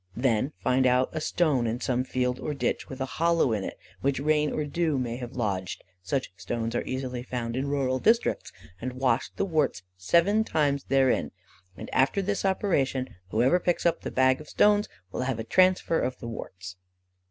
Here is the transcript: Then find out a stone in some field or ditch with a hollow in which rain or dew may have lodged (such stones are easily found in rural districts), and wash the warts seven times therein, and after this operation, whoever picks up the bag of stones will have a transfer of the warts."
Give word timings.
Then 0.15 0.51
find 0.57 0.87
out 0.87 1.09
a 1.11 1.21
stone 1.21 1.67
in 1.67 1.79
some 1.79 2.03
field 2.03 2.39
or 2.39 2.55
ditch 2.55 2.89
with 2.89 2.99
a 3.01 3.05
hollow 3.21 3.53
in 3.53 3.69
which 4.01 4.19
rain 4.19 4.51
or 4.51 4.65
dew 4.65 4.97
may 4.97 5.17
have 5.17 5.35
lodged 5.35 5.83
(such 6.01 6.33
stones 6.37 6.73
are 6.73 6.81
easily 6.87 7.21
found 7.21 7.55
in 7.55 7.67
rural 7.67 7.99
districts), 7.99 8.51
and 8.81 8.93
wash 8.93 9.29
the 9.35 9.45
warts 9.45 9.83
seven 9.97 10.43
times 10.43 10.85
therein, 10.85 11.29
and 11.77 11.87
after 11.93 12.23
this 12.23 12.43
operation, 12.45 13.09
whoever 13.29 13.59
picks 13.59 13.85
up 13.85 14.01
the 14.01 14.09
bag 14.09 14.41
of 14.41 14.49
stones 14.49 14.89
will 15.11 15.21
have 15.21 15.37
a 15.37 15.43
transfer 15.43 15.99
of 15.99 16.17
the 16.17 16.27
warts." 16.27 16.77